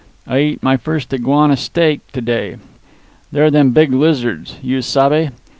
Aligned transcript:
"I 0.25 0.39
eat 0.39 0.63
my 0.63 0.77
first 0.77 1.13
iguana 1.13 1.55
steak 1.55 1.99
to 2.13 2.21
day. 2.21 2.55
They're 3.31 3.51
them 3.51 3.69
big 3.69 3.93
lizards, 3.93 4.55
you 4.63 4.81
sabe? 4.81 5.31